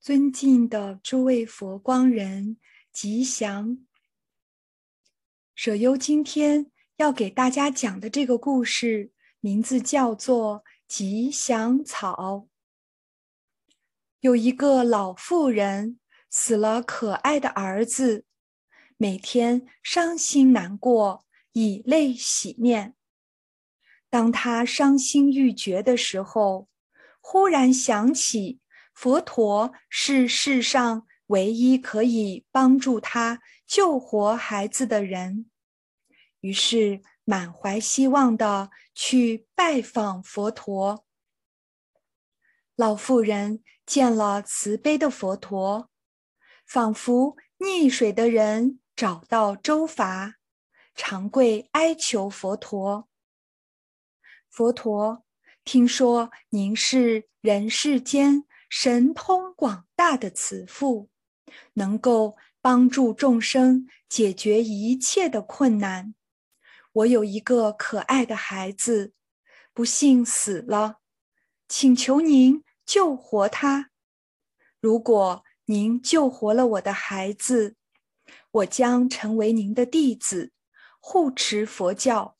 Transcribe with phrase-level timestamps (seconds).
[0.00, 2.56] 尊敬的诸位佛光人，
[2.90, 3.86] 吉祥！
[5.54, 12.14] 舍优今天要给大家讲的这个故事，名字叫做《吉祥草》。
[14.20, 18.24] 有一个老妇人死了可爱的儿子，
[18.96, 22.94] 每天伤心难过，以泪洗面。
[24.08, 26.70] 当他伤心欲绝的时候，
[27.20, 28.59] 忽然想起。
[28.92, 35.50] 佛陀是世上唯一可以帮助他救活孩子的人，
[36.40, 41.06] 于是满怀希望的去拜访佛陀。
[42.74, 45.90] 老妇人见了慈悲的佛陀，
[46.66, 50.34] 仿佛溺水的人找到舟筏，
[50.94, 53.08] 长跪哀求佛陀
[54.50, 55.24] ：“佛陀，
[55.64, 61.10] 听说您是人世间。”神通广大的慈父，
[61.74, 66.14] 能够帮助众生解决一切的困难。
[66.92, 69.12] 我有一个可爱的孩子，
[69.74, 71.00] 不幸死了，
[71.68, 73.90] 请求您救活他。
[74.80, 77.74] 如果您救活了我的孩子，
[78.52, 80.52] 我将成为您的弟子，
[81.00, 82.36] 护持佛教。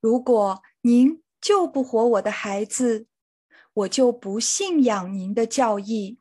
[0.00, 3.08] 如果您救不活我的孩子，
[3.74, 6.20] 我就不信仰您的教义。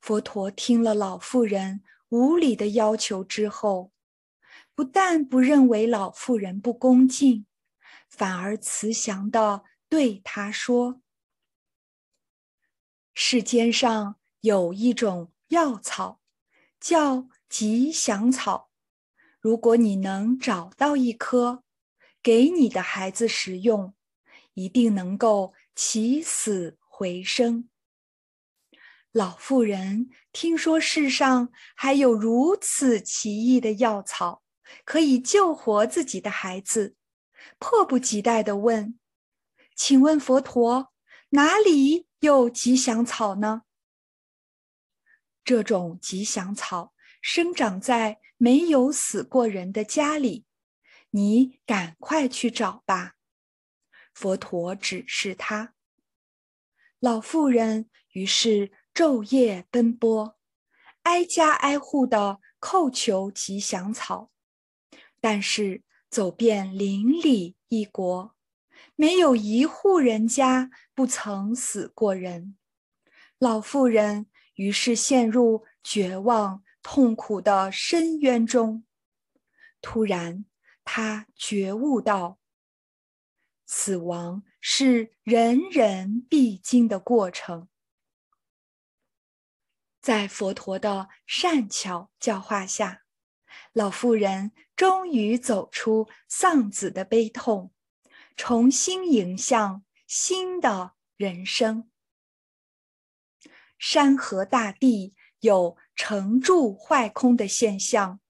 [0.00, 3.90] 佛陀听了老妇人无理的要求之后，
[4.74, 7.46] 不但不认为老妇人不恭敬，
[8.08, 11.00] 反而慈祥的对她说
[13.14, 16.20] ：“世间上有一种药草，
[16.78, 18.70] 叫吉祥草。
[19.40, 21.64] 如果你能找到一颗，
[22.22, 23.94] 给你的孩子食用，
[24.54, 27.68] 一定能够。”起死回生。
[29.10, 34.42] 老妇人听说世上还有如此奇异的药草，
[34.84, 36.96] 可以救活自己的孩子，
[37.58, 38.98] 迫不及待地问
[39.76, 40.92] ：“请问佛陀，
[41.30, 43.62] 哪里有吉祥草呢？”
[45.44, 50.46] 这种吉祥草生长在没有死过人的家里，
[51.10, 53.16] 你赶快去找吧。
[54.12, 55.74] 佛陀指示他，
[57.00, 60.36] 老妇人于是昼夜奔波，
[61.02, 64.30] 挨家挨户的叩求吉祥草，
[65.20, 68.36] 但是走遍邻里一国，
[68.94, 72.56] 没有一户人家不曾死过人。
[73.38, 78.84] 老妇人于是陷入绝望痛苦的深渊中。
[79.80, 80.44] 突然，
[80.84, 82.38] 她觉悟到。
[83.74, 87.68] 死亡是人人必经的过程，
[89.98, 93.04] 在佛陀的善巧教化下，
[93.72, 97.72] 老妇人终于走出丧子的悲痛，
[98.36, 101.90] 重新迎向新的人生。
[103.78, 108.20] 山河大地有成住坏空的现象，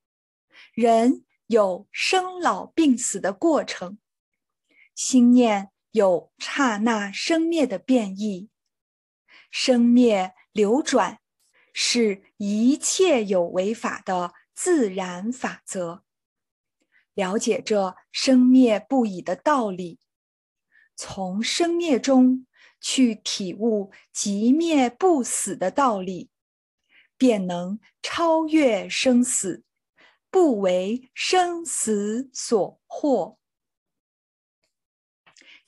[0.72, 3.98] 人有生老病死的过程。
[4.94, 8.50] 心念有刹那生灭的变异，
[9.50, 11.20] 生灭流转
[11.72, 16.04] 是一切有为法的自然法则。
[17.14, 20.00] 了解这生灭不已的道理，
[20.96, 22.46] 从生灭中
[22.80, 26.30] 去体悟即灭不死的道理，
[27.18, 29.64] 便能超越生死，
[30.30, 33.36] 不为生死所惑。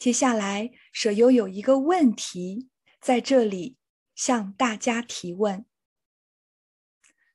[0.05, 2.69] 接下来，舍友有一个问题
[3.01, 3.79] 在这里
[4.15, 5.65] 向大家提问：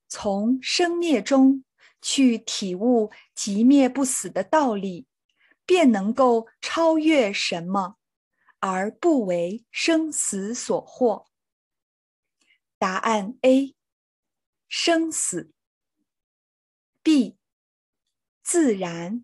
[0.08, 1.66] 从生灭中
[2.00, 5.08] 去体悟即灭不死的道理，
[5.66, 7.98] 便能够超越什么，
[8.60, 11.26] 而不为生死所惑？
[12.78, 13.76] 答案 A：
[14.68, 15.52] 生死。
[17.02, 17.36] B：
[18.44, 19.24] 自然。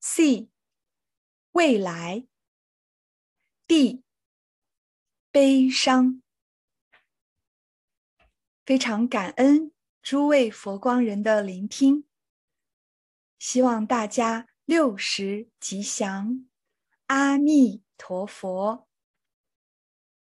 [0.00, 0.50] C。
[1.52, 2.26] 未来
[3.66, 4.02] ，D，
[5.30, 6.22] 悲伤。
[8.64, 9.72] 非常感恩
[10.02, 12.04] 诸位佛光人的聆听，
[13.38, 16.48] 希望大家六时吉祥，
[17.06, 18.85] 阿弥陀佛。